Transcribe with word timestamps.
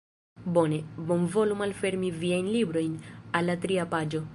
Bone. 0.55 0.79
Bonvolu 1.11 1.59
malfermi 1.61 2.11
viajn 2.25 2.51
librojn 2.57 2.97
al 3.39 3.51
la 3.53 3.63
tria 3.67 3.89
paĝo. 3.97 4.27